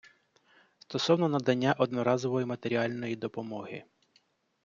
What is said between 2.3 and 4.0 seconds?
матеріальної допомоги.